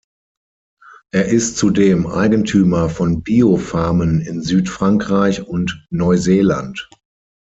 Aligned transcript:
Er 1.11 1.25
ist 1.27 1.57
zudem 1.57 2.07
Eigentümer 2.07 2.89
von 2.89 3.21
Bio-Farmen 3.21 4.19
in 4.21 4.41
Südfrankreich 4.41 5.45
und 5.47 5.85
Neuseeland. 5.91 6.89